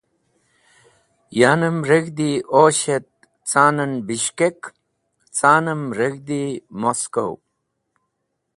[1.39, 2.29] Yanem reg̃hdi
[2.61, 3.07] Osh et
[3.49, 4.59] ca’n en Bishkek,
[5.37, 6.41] ca’nem reg̃hdi
[6.81, 7.33] Moskow.